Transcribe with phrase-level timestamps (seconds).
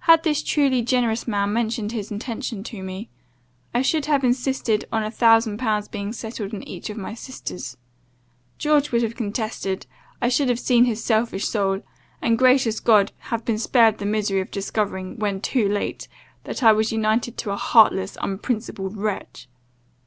[0.00, 3.08] "Had this truly generous man mentioned his intention to me,
[3.72, 7.78] I should have insisted on a thousand pounds being settled on each of my sisters;
[8.58, 9.86] George would have contested;
[10.20, 11.80] I should have seen his selfish soul;
[12.20, 13.12] and gracious God!
[13.32, 16.06] have been spared the misery of discovering, when too late,
[16.44, 19.48] that I was united to a heartless, unprincipled wretch.